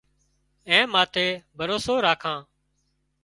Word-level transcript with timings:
اين 0.69 0.83
ماٿي 0.93 1.27
ڀروسو 1.57 1.95
راکان 2.05 2.39